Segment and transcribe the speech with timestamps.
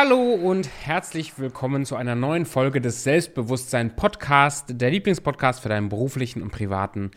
[0.00, 5.88] Hallo und herzlich willkommen zu einer neuen Folge des Selbstbewusstsein Podcast, der Lieblingspodcast für deinen
[5.88, 7.10] beruflichen und privaten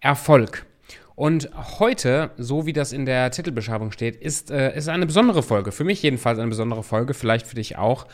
[0.00, 0.66] Erfolg.
[1.14, 5.70] Und heute, so wie das in der Titelbeschreibung steht, ist, äh, eine besondere Folge.
[5.70, 8.08] Für mich jedenfalls eine besondere Folge, vielleicht für dich auch.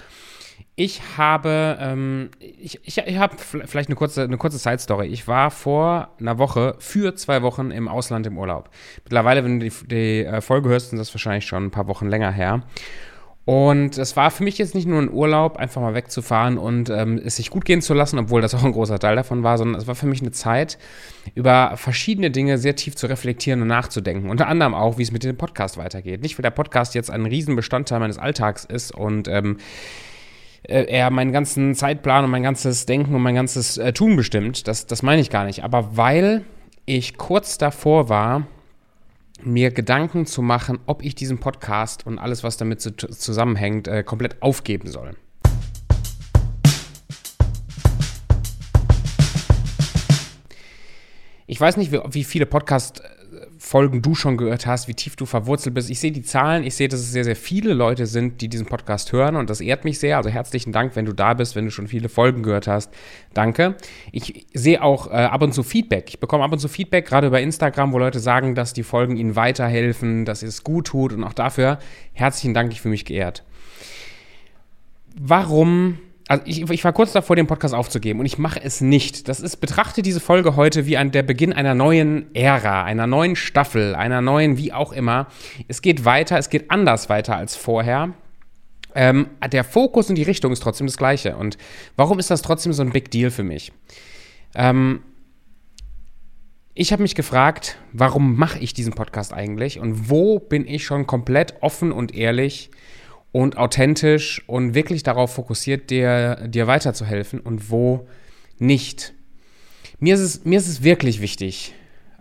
[0.77, 5.07] Ich habe, ähm, ich, ich, ich habe vielleicht eine kurze, eine kurze Side-Story.
[5.07, 8.69] Ich war vor einer Woche für zwei Wochen im Ausland im Urlaub.
[9.05, 12.07] Mittlerweile, wenn du die, die äh, Folge hörst, ist das wahrscheinlich schon ein paar Wochen
[12.07, 12.65] länger her.
[13.45, 17.21] Und es war für mich jetzt nicht nur ein Urlaub, einfach mal wegzufahren und ähm,
[17.23, 19.81] es sich gut gehen zu lassen, obwohl das auch ein großer Teil davon war, sondern
[19.81, 20.79] es war für mich eine Zeit,
[21.35, 24.31] über verschiedene Dinge sehr tief zu reflektieren und nachzudenken.
[24.31, 26.23] Unter anderem auch, wie es mit dem Podcast weitergeht.
[26.23, 29.59] Nicht, weil der Podcast jetzt ein Riesenbestandteil meines Alltags ist und ähm,
[30.63, 34.67] äh, er meinen ganzen Zeitplan und mein ganzes Denken und mein ganzes äh, Tun bestimmt.
[34.69, 35.65] Das, das meine ich gar nicht.
[35.65, 36.45] Aber weil
[36.87, 38.47] ich kurz davor war,
[39.43, 44.03] mir Gedanken zu machen, ob ich diesen Podcast und alles, was damit zu, zusammenhängt, äh,
[44.03, 45.17] komplett aufgeben soll.
[51.47, 53.03] Ich weiß nicht, wie, wie viele Podcasts
[53.65, 55.89] Folgen du schon gehört hast, wie tief du verwurzelt bist.
[55.89, 58.67] Ich sehe die Zahlen, ich sehe, dass es sehr, sehr viele Leute sind, die diesen
[58.67, 60.19] Podcast hören und das ehrt mich sehr.
[60.19, 62.93] Also herzlichen Dank, wenn du da bist, wenn du schon viele Folgen gehört hast.
[63.33, 63.77] Danke.
[64.13, 66.11] Ich sehe auch äh, ab und zu Feedback.
[66.11, 69.17] Ich bekomme ab und zu Feedback, gerade über Instagram, wo Leute sagen, dass die Folgen
[69.17, 71.79] ihnen weiterhelfen, dass es gut tut und auch dafür
[72.13, 73.45] herzlichen Dank, ich fühle mich geehrt.
[75.19, 79.29] Warum also ich, ich, war kurz davor, den Podcast aufzugeben und ich mache es nicht.
[79.29, 83.37] Das ist, betrachte diese Folge heute wie ein, der Beginn einer neuen Ära, einer neuen
[83.37, 85.27] Staffel, einer neuen, wie auch immer.
[85.69, 88.15] Es geht weiter, es geht anders weiter als vorher.
[88.95, 91.37] Ähm, der Fokus und die Richtung ist trotzdem das gleiche.
[91.37, 91.59] Und
[91.97, 93.73] warum ist das trotzdem so ein Big Deal für mich?
[94.55, 95.01] Ähm,
[96.73, 101.07] ich habe mich gefragt, warum mache ich diesen Podcast eigentlich und wo bin ich schon
[101.07, 102.71] komplett offen und ehrlich
[103.35, 108.07] und authentisch und wirklich darauf fokussiert, dir, dir weiterzuhelfen und wo
[108.61, 109.13] nicht.
[109.99, 111.75] Mir ist es, mir ist es wirklich wichtig,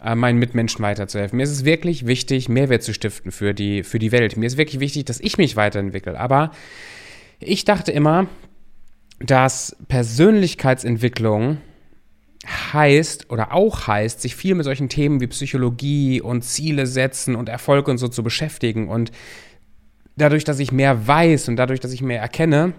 [0.03, 1.38] äh, meinen Mitmenschen weiterzuhelfen.
[1.38, 4.38] Mir ist es wirklich wichtig, Mehrwert zu stiften für die, für die Welt.
[4.38, 6.19] Mir ist wirklich wichtig, dass ich mich weiterentwickle.
[6.19, 6.50] Aber
[7.40, 8.25] ich dachte immer,
[9.19, 11.59] dass Persönlichkeitsentwicklung
[12.74, 17.50] heißt oder auch heißt, sich viel mit solchen Themen wie Psychologie und Ziele setzen und
[17.50, 19.12] Erfolg und so zu beschäftigen und
[20.16, 22.74] dadurch, dass ich mehr weiß und dadurch, dass ich mehr erkenne,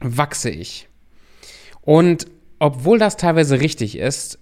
[0.00, 0.88] wachse ich.
[1.80, 2.26] Und
[2.58, 4.38] obwohl das teilweise richtig ist,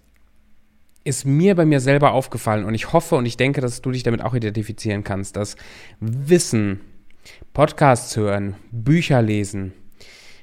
[1.04, 4.02] ist mir bei mir selber aufgefallen und ich hoffe und ich denke, dass du dich
[4.02, 5.56] damit auch identifizieren kannst, dass
[5.98, 6.80] Wissen,
[7.54, 9.72] Podcasts hören, Bücher lesen,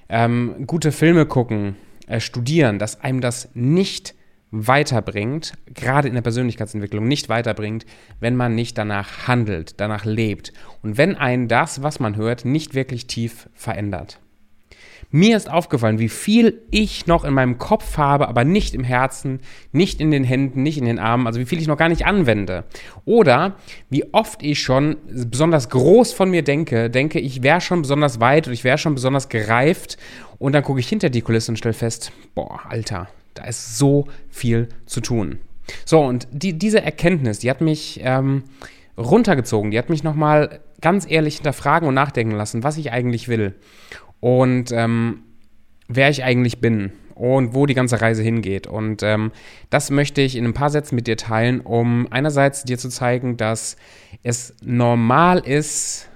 [0.10, 1.76] ähm, gute Filme gucken,
[2.08, 4.16] äh, studieren, dass einem das nicht
[4.52, 7.86] weiterbringt, gerade in der Persönlichkeitsentwicklung nicht weiterbringt,
[8.20, 10.54] wenn man nicht danach handelt, danach lebt
[10.84, 14.20] und wenn einen das, was man hört, nicht wirklich tief verändert.
[15.10, 19.40] Mir ist aufgefallen, wie viel ich noch in meinem Kopf habe, aber nicht im Herzen,
[19.72, 22.06] nicht in den Händen, nicht in den Armen, also wie viel ich noch gar nicht
[22.06, 22.66] anwende.
[23.06, 23.56] Oder
[23.90, 28.48] wie oft ich schon besonders groß von mir denke, denke, ich wäre schon besonders weit
[28.48, 29.98] und ich wäre schon besonders gereift
[30.40, 34.08] und dann gucke ich hinter die Kulisse und stelle fest, boah, Alter, da ist so
[34.30, 35.40] viel zu tun.
[35.86, 38.44] So, und die, diese Erkenntnis, die hat mich ähm,
[38.98, 43.56] runtergezogen, die hat mich nochmal ganz ehrlich hinterfragen und nachdenken lassen, was ich eigentlich will
[44.20, 45.24] und ähm,
[45.88, 48.68] wer ich eigentlich bin und wo die ganze Reise hingeht.
[48.68, 49.32] Und ähm,
[49.70, 53.38] das möchte ich in ein paar Sätzen mit dir teilen, um einerseits dir zu zeigen,
[53.38, 53.76] dass
[54.24, 56.10] es normal ist,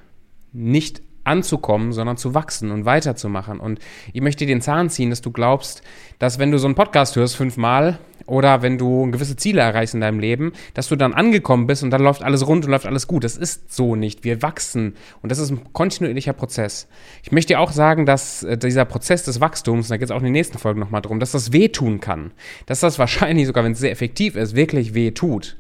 [0.54, 3.59] nicht anzukommen, sondern zu wachsen und weiterzumachen.
[3.59, 3.80] Und
[4.14, 5.82] ich möchte dir den Zahn ziehen, dass du glaubst,
[6.20, 10.02] dass wenn du so einen Podcast hörst fünfmal oder wenn du gewisse Ziele erreichst in
[10.02, 13.08] deinem Leben, dass du dann angekommen bist und dann läuft alles rund und läuft alles
[13.08, 13.24] gut.
[13.24, 14.24] Das ist so nicht.
[14.24, 16.88] Wir wachsen und das ist ein kontinuierlicher Prozess.
[17.24, 20.19] Ich möchte dir auch sagen, dass äh, dieser Prozess des Wachstums, da geht es auch
[20.19, 22.31] in den nächsten Folgen nochmal drum, dass das wehtun kann.
[22.66, 25.57] Dass das wahrscheinlich sogar, wenn es sehr effektiv ist, wirklich weh tut.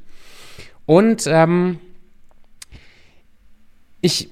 [0.85, 1.79] Und ähm,
[4.01, 4.29] ich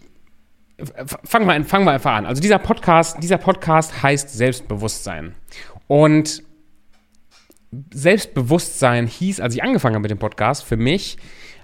[1.24, 2.26] fangen wir, fangen wir einfach an.
[2.26, 5.36] Also dieser Podcast, dieser Podcast heißt Selbstbewusstsein.
[5.88, 6.44] Und
[7.94, 11.18] Selbstbewusstsein hieß, als ich angefangen habe mit dem Podcast, für mich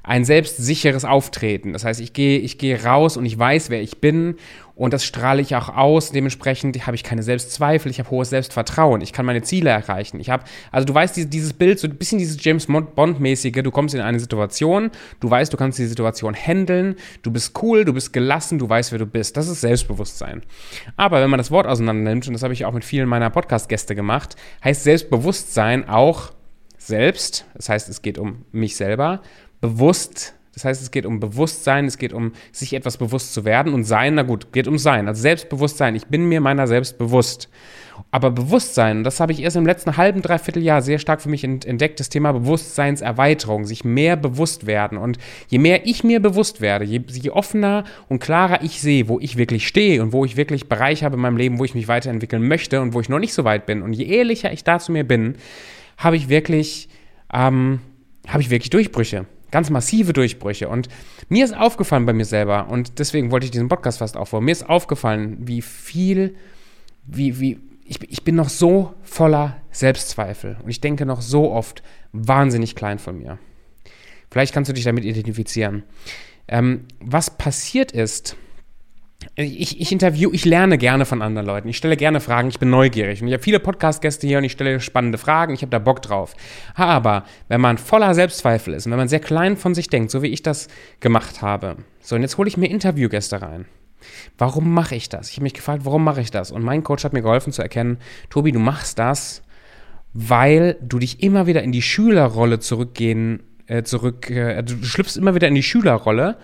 [0.06, 1.74] ein selbstsicheres Auftreten.
[1.74, 4.36] Das heißt, ich gehe ich gehe raus und ich weiß, wer ich bin
[4.75, 6.12] und das strahle ich auch aus.
[6.12, 10.19] Dementsprechend habe ich keine Selbstzweifel, ich habe hohes Selbstvertrauen, ich kann meine Ziele erreichen.
[10.19, 13.96] Ich habe, also du weißt, dieses Bild, so ein bisschen dieses James Bond-mäßige, du kommst
[13.96, 14.92] in eine Situation,
[15.22, 18.92] du weißt, du kannst die Situation handeln, du bist cool, du bist gelassen, du weißt,
[18.92, 19.38] wer du bist.
[19.38, 20.44] Das ist Selbstbewusstsein.
[20.98, 23.30] Aber wenn man das Wort auseinander nimmt, und das habe ich auch mit vielen meiner
[23.30, 26.31] Podcast-Gäste gemacht, heißt Selbstbewusstsein auch
[26.78, 29.22] selbst, das heißt, es geht um mich selber,
[29.65, 33.73] bewusst Das heißt, es geht um Bewusstsein, es geht um sich etwas bewusst zu werden
[33.73, 35.07] und Sein, na gut, geht um Sein.
[35.07, 35.95] Also Selbstbewusstsein.
[35.95, 37.50] Ich bin mir meiner selbst bewusst.
[38.12, 41.44] Aber Bewusstsein, das habe ich erst im letzten halben, dreiviertel Jahr sehr stark für mich
[41.44, 44.97] entdeckt, das Thema Bewusstseinserweiterung, sich mehr bewusst werden.
[44.97, 45.17] Und
[45.47, 49.38] je mehr ich mir bewusst werde, je, je offener und klarer ich sehe, wo ich
[49.38, 52.47] wirklich stehe und wo ich wirklich Bereich habe in meinem Leben, wo ich mich weiterentwickeln
[52.47, 53.81] möchte und wo ich noch nicht so weit bin.
[53.81, 55.35] Und je ehrlicher ich da zu mir bin,
[55.97, 56.88] habe ich wirklich,
[57.33, 57.79] ähm,
[58.27, 60.69] habe ich wirklich Durchbrüche ganz massive Durchbrüche.
[60.69, 60.89] Und
[61.30, 64.51] mir ist aufgefallen bei mir selber, und deswegen wollte ich diesen Podcast fast aufbauen, mir
[64.51, 66.36] ist aufgefallen, wie viel,
[67.06, 71.83] wie, wie, ich, ich bin noch so voller Selbstzweifel und ich denke noch so oft
[72.12, 73.38] wahnsinnig klein von mir.
[74.31, 75.83] Vielleicht kannst du dich damit identifizieren.
[76.48, 78.36] Ähm, was passiert ist,
[79.35, 81.67] ich, ich interview, ich lerne gerne von anderen Leuten.
[81.67, 83.21] Ich stelle gerne Fragen, ich bin neugierig.
[83.21, 86.01] Und ich habe viele Podcast-Gäste hier und ich stelle spannende Fragen, ich habe da Bock
[86.01, 86.35] drauf.
[86.75, 90.21] Aber wenn man voller Selbstzweifel ist und wenn man sehr klein von sich denkt, so
[90.21, 90.67] wie ich das
[91.00, 93.65] gemacht habe, so und jetzt hole ich mir Interviewgäste rein.
[94.38, 95.29] Warum mache ich das?
[95.29, 96.51] Ich habe mich gefragt, warum mache ich das?
[96.51, 97.97] Und mein Coach hat mir geholfen zu erkennen,
[98.29, 99.41] Tobi, du machst das,
[100.13, 105.35] weil du dich immer wieder in die Schülerrolle zurückgehen, äh, zurück, äh, du schlüpfst immer
[105.35, 106.38] wieder in die Schülerrolle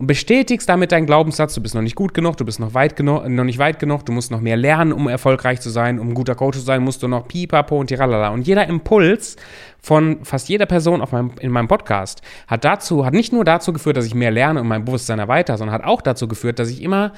[0.00, 2.96] und bestätigst damit deinen Glaubenssatz, du bist noch nicht gut genug, du bist noch, weit
[2.96, 6.08] genug, noch nicht weit genug, du musst noch mehr lernen, um erfolgreich zu sein, um
[6.08, 8.30] ein guter Coach zu sein, musst du noch pipapo und tiralala.
[8.30, 9.36] Und jeder Impuls
[9.82, 13.72] von fast jeder Person auf meinem, in meinem Podcast hat dazu, hat nicht nur dazu
[13.72, 16.70] geführt, dass ich mehr lerne und mein Bewusstsein erweitere, sondern hat auch dazu geführt, dass
[16.70, 17.12] ich immer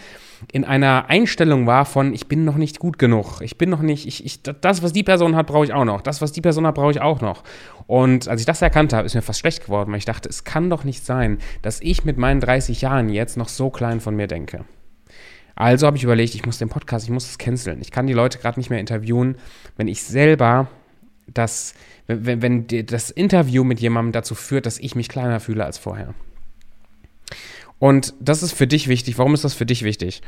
[0.51, 4.07] in einer Einstellung war von, ich bin noch nicht gut genug, ich bin noch nicht,
[4.07, 6.67] ich, ich, das, was die Person hat, brauche ich auch noch, das, was die Person
[6.67, 7.45] hat, brauche ich auch noch.
[7.87, 10.45] Und als ich das erkannt habe, ist mir fast schlecht geworden, weil ich dachte, es
[10.45, 14.17] kann doch nicht sein, dass ich mit meinen 30 Jahren jetzt noch so klein von
[14.17, 14.65] mir denke.
[15.55, 17.81] Also habe ich überlegt, ich muss den Podcast, ich muss es canceln.
[17.83, 19.37] Ich kann die Leute gerade nicht mehr interviewen,
[19.77, 20.69] wenn ich selber
[21.27, 21.75] das,
[22.07, 26.15] wenn, wenn das Interview mit jemandem dazu führt, dass ich mich kleiner fühle als vorher.
[27.79, 29.19] Und das ist für dich wichtig.
[29.19, 30.23] Warum ist das für dich wichtig?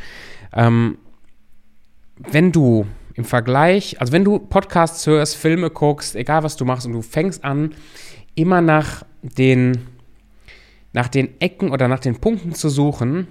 [0.52, 0.98] Ähm,
[2.16, 6.86] wenn du im Vergleich, also wenn du Podcasts hörst, Filme guckst, egal was du machst,
[6.86, 7.74] und du fängst an,
[8.34, 9.86] immer nach den,
[10.92, 13.28] nach den Ecken oder nach den Punkten zu suchen,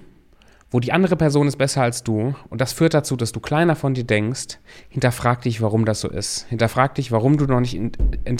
[0.70, 3.76] wo die andere Person ist besser als du, und das führt dazu, dass du kleiner
[3.76, 4.58] von dir denkst,
[4.88, 6.46] hinterfrag dich, warum das so ist.
[6.48, 7.78] Hinterfrag dich, warum du noch nicht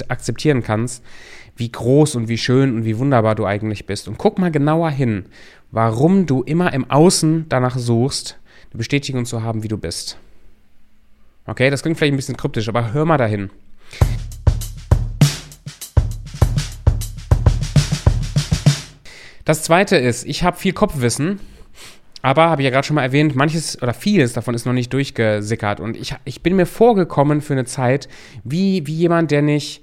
[0.08, 1.04] akzeptieren kannst,
[1.56, 4.08] wie groß und wie schön und wie wunderbar du eigentlich bist.
[4.08, 5.26] Und guck mal genauer hin,
[5.70, 8.38] warum du immer im Außen danach suchst,
[8.70, 10.18] eine Bestätigung zu haben, wie du bist.
[11.46, 13.50] Okay, das klingt vielleicht ein bisschen kryptisch, aber hör mal dahin.
[19.44, 21.38] Das zweite ist, ich habe viel Kopfwissen,
[22.24, 24.90] aber habe ich ja gerade schon mal erwähnt, manches oder vieles davon ist noch nicht
[24.94, 25.78] durchgesickert.
[25.78, 28.08] Und ich, ich bin mir vorgekommen für eine Zeit
[28.44, 29.82] wie, wie jemand, der nicht.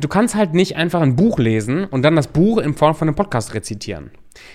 [0.00, 3.08] Du kannst halt nicht einfach ein Buch lesen und dann das Buch in Form von
[3.08, 4.12] einem Podcast rezitieren.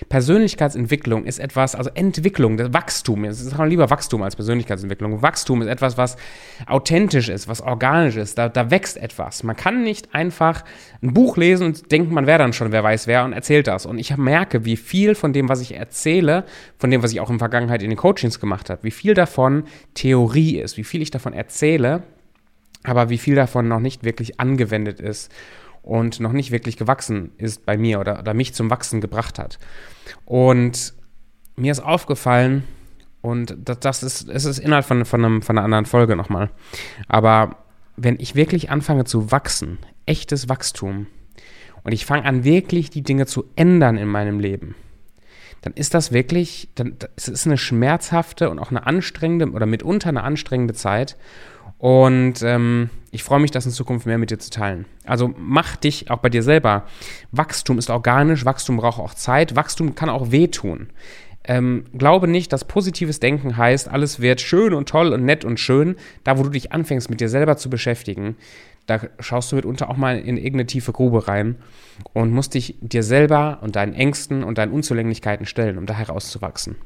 [0.08, 5.22] Persönlichkeitsentwicklung ist etwas, also Entwicklung, das Wachstum, es ist lieber Wachstum als Persönlichkeitsentwicklung.
[5.22, 6.16] Wachstum ist etwas, was
[6.66, 9.42] authentisch ist, was organisch ist, da, da wächst etwas.
[9.42, 10.64] Man kann nicht einfach
[11.02, 13.86] ein Buch lesen und denken, man wäre dann schon, wer weiß wer, und erzählt das.
[13.86, 16.44] Und ich merke, wie viel von dem, was ich erzähle,
[16.78, 19.14] von dem, was ich auch in der Vergangenheit in den Coachings gemacht habe, wie viel
[19.14, 19.64] davon
[19.94, 22.02] Theorie ist, wie viel ich davon erzähle,
[22.84, 25.32] aber wie viel davon noch nicht wirklich angewendet ist
[25.82, 29.58] und noch nicht wirklich gewachsen ist bei mir oder, oder mich zum Wachsen gebracht hat.
[30.24, 30.94] Und
[31.56, 32.64] mir ist aufgefallen,
[33.20, 36.50] und das, das ist, es ist Inhalt von, von, einem, von einer anderen Folge nochmal,
[37.08, 37.56] aber
[37.96, 41.06] wenn ich wirklich anfange zu wachsen, echtes Wachstum,
[41.82, 44.74] und ich fange an, wirklich die Dinge zu ändern in meinem Leben,
[45.62, 50.08] dann ist das wirklich, dann, es ist eine schmerzhafte und auch eine anstrengende oder mitunter
[50.08, 51.16] eine anstrengende Zeit.
[51.78, 54.84] Und ähm, ich freue mich, das in Zukunft mehr mit dir zu teilen.
[55.04, 56.84] Also mach dich auch bei dir selber.
[57.32, 60.88] Wachstum ist organisch, Wachstum braucht auch Zeit, Wachstum kann auch wehtun.
[61.44, 65.58] Ähm, glaube nicht, dass positives Denken heißt, alles wird schön und toll und nett und
[65.58, 65.96] schön.
[66.22, 68.36] Da, wo du dich anfängst, mit dir selber zu beschäftigen,
[68.86, 71.56] da schaust du mitunter auch mal in irgendeine tiefe Grube rein
[72.12, 76.76] und musst dich dir selber und deinen Ängsten und deinen Unzulänglichkeiten stellen, um da herauszuwachsen.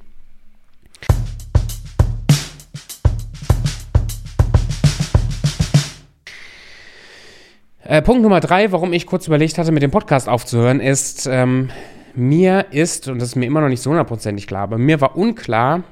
[7.92, 11.68] Äh, Punkt Nummer drei, warum ich kurz überlegt hatte, mit dem Podcast aufzuhören, ist, ähm,
[12.14, 15.14] mir ist, und das ist mir immer noch nicht so hundertprozentig klar, aber mir war
[15.14, 15.82] unklar,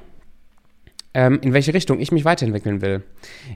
[1.13, 3.03] ähm, in welche Richtung ich mich weiterentwickeln will.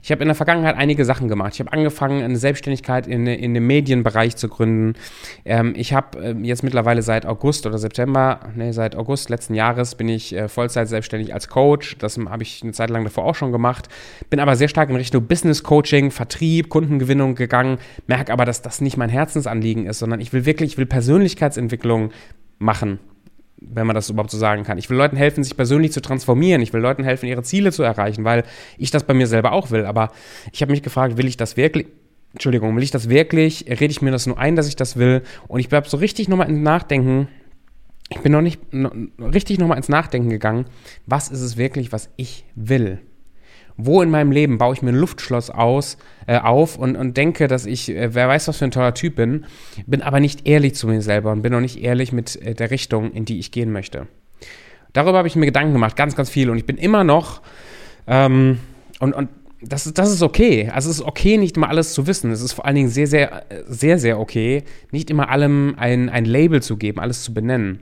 [0.02, 1.54] Ich habe in der Vergangenheit einige Sachen gemacht.
[1.54, 4.94] Ich habe angefangen, eine Selbstständigkeit in, in dem Medienbereich zu gründen.
[5.44, 9.94] Ähm, ich habe äh, jetzt mittlerweile seit August oder September, nee, seit August letzten Jahres
[9.94, 11.96] bin ich äh, Vollzeit selbstständig als Coach.
[11.98, 13.88] Das habe ich eine Zeit lang davor auch schon gemacht.
[14.28, 17.78] Bin aber sehr stark in Richtung Business Coaching, Vertrieb, Kundengewinnung gegangen.
[18.06, 22.10] Merke aber, dass das nicht mein Herzensanliegen ist, sondern ich will wirklich, ich will Persönlichkeitsentwicklung
[22.58, 22.98] machen,
[23.68, 24.78] wenn man das überhaupt so sagen kann.
[24.78, 26.62] Ich will Leuten helfen, sich persönlich zu transformieren.
[26.62, 28.44] Ich will Leuten helfen, ihre Ziele zu erreichen, weil
[28.78, 29.84] ich das bei mir selber auch will.
[29.84, 30.12] Aber
[30.52, 31.86] ich habe mich gefragt, will ich das wirklich?
[32.32, 33.64] Entschuldigung, will ich das wirklich?
[33.68, 35.22] Rede ich mir das nur ein, dass ich das will?
[35.48, 37.28] Und ich bleibe so richtig nochmal ins Nachdenken.
[38.08, 40.66] Ich bin noch nicht no, richtig nochmal ins Nachdenken gegangen.
[41.06, 43.00] Was ist es wirklich, was ich will?
[43.76, 47.46] Wo in meinem Leben baue ich mir ein Luftschloss aus, äh, auf und, und denke,
[47.46, 49.44] dass ich, äh, wer weiß, was für ein toller Typ bin,
[49.86, 52.70] bin aber nicht ehrlich zu mir selber und bin auch nicht ehrlich mit äh, der
[52.70, 54.06] Richtung, in die ich gehen möchte.
[54.92, 57.42] Darüber habe ich mir Gedanken gemacht, ganz, ganz viel und ich bin immer noch,
[58.06, 58.58] ähm,
[58.98, 59.28] und, und
[59.60, 60.70] das ist, das ist okay.
[60.72, 62.30] Also es ist okay, nicht immer alles zu wissen.
[62.30, 66.24] Es ist vor allen Dingen sehr, sehr, sehr, sehr okay, nicht immer allem ein, ein
[66.24, 67.80] Label zu geben, alles zu benennen.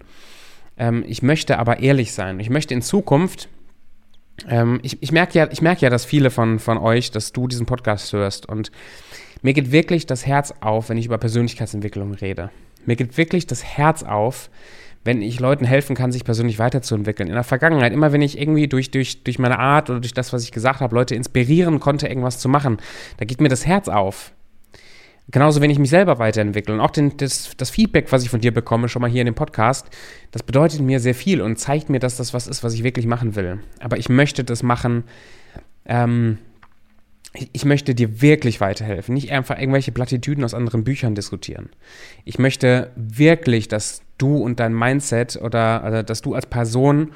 [0.77, 2.41] Ähm, ich möchte aber ehrlich sein.
[2.41, 3.49] Ich möchte in Zukunft
[4.49, 7.67] ähm, ich, ich merke ja, merk ja, dass viele von, von euch, dass du diesen
[7.67, 8.71] Podcast hörst und
[9.43, 12.51] mir geht wirklich das Herz auf, wenn ich über Persönlichkeitsentwicklung rede.
[12.87, 14.51] Mir geht wirklich das Herz auf,
[15.05, 17.29] wenn ich Leuten helfen kann, sich persönlich weiterzuentwickeln.
[17.29, 20.33] In der Vergangenheit, immer wenn ich irgendwie durch, durch, durch meine Art oder durch das,
[20.33, 22.79] was ich gesagt habe, Leute inspirieren konnte, irgendwas zu machen,
[23.19, 24.33] da geht mir das Herz auf.
[25.31, 28.41] Genauso, wenn ich mich selber weiterentwickle und auch den, das, das, Feedback, was ich von
[28.41, 29.89] dir bekomme, schon mal hier in dem Podcast,
[30.33, 33.07] das bedeutet mir sehr viel und zeigt mir, dass das was ist, was ich wirklich
[33.07, 33.61] machen will.
[33.81, 35.05] Aber ich möchte das machen,
[35.87, 36.39] ähm,
[37.53, 41.71] ich, möchte dir wirklich weiterhelfen, nicht einfach irgendwelche Plattitüden aus anderen Büchern diskutieren.
[42.25, 47.13] Ich möchte wirklich, dass du und dein Mindset oder also, dass du als Person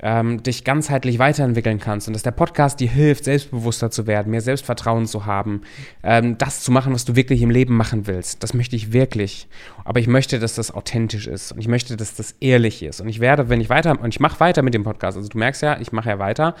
[0.00, 4.40] ähm, dich ganzheitlich weiterentwickeln kannst und dass der Podcast dir hilft, selbstbewusster zu werden, mehr
[4.40, 5.62] Selbstvertrauen zu haben,
[6.02, 8.42] ähm, das zu machen, was du wirklich im Leben machen willst.
[8.42, 9.48] Das möchte ich wirklich.
[9.84, 13.00] Aber ich möchte, dass das authentisch ist und ich möchte, dass das ehrlich ist.
[13.00, 15.38] Und ich werde, wenn ich weiter, und ich mache weiter mit dem Podcast, also du
[15.38, 16.54] merkst ja, ich mache ja weiter.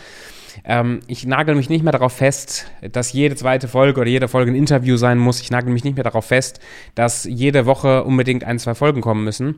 [0.64, 4.52] Ähm, ich nagel mich nicht mehr darauf fest, dass jede zweite Folge oder jede Folge
[4.52, 5.40] ein Interview sein muss.
[5.40, 6.60] Ich nagel mich nicht mehr darauf fest,
[6.94, 9.56] dass jede Woche unbedingt ein, zwei Folgen kommen müssen.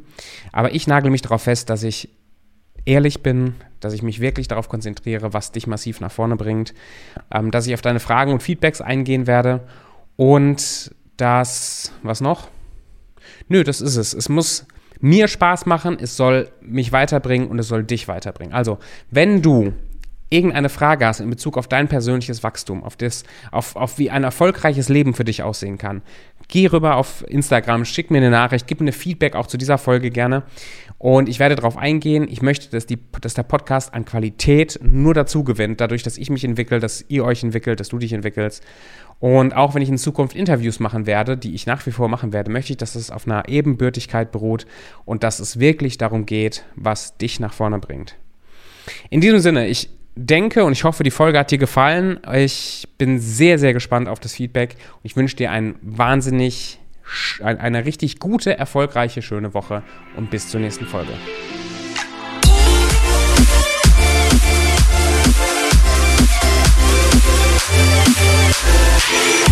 [0.53, 2.09] Aber ich nagel mich darauf fest, dass ich
[2.87, 6.73] ehrlich bin, dass ich mich wirklich darauf konzentriere, was dich massiv nach vorne bringt,
[7.33, 9.61] ähm, dass ich auf deine Fragen und Feedbacks eingehen werde
[10.17, 12.49] und dass, was noch?
[13.49, 14.15] Nö, das ist es.
[14.15, 14.67] Es muss
[15.01, 18.55] mir Spaß machen, es soll mich weiterbringen und es soll dich weiterbringen.
[18.55, 18.79] Also,
[19.11, 19.73] wenn du
[20.31, 24.25] irgendeine Frage hast in Bezug auf dein persönliches Wachstum, auf, das, auf, auf wie ein
[24.25, 26.03] erfolgreiches Leben für dich aussehen kann,
[26.49, 30.11] geh rüber auf Instagram, schick mir eine Nachricht, gib mir Feedback auch zu dieser Folge
[30.11, 30.45] gerne.
[30.99, 32.27] Und ich werde darauf eingehen.
[32.31, 36.31] Ich möchte, dass, die, dass der Podcast an Qualität nur dazu gewinnt, dadurch, dass ich
[36.31, 38.63] mich entwickle, dass ihr euch entwickelt, dass du dich entwickelst.
[39.19, 42.33] Und auch wenn ich in Zukunft Interviews machen werde, die ich nach wie vor machen
[42.33, 44.67] werde, möchte ich, dass es auf einer Ebenbürtigkeit beruht
[45.05, 48.17] und dass es wirklich darum geht, was dich nach vorne bringt.
[49.11, 52.19] In diesem Sinne, ich denke und ich hoffe, die Folge hat dir gefallen.
[52.35, 56.81] Ich bin sehr, sehr gespannt auf das Feedback und ich wünsche dir einen wahnsinnig,
[57.41, 59.83] eine richtig gute, erfolgreiche, schöne Woche
[60.17, 61.13] und bis zur nächsten Folge.
[69.09, 69.46] Yeah.